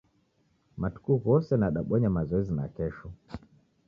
[0.81, 3.07] Matuku ghose nadabonya mazoezi nakesho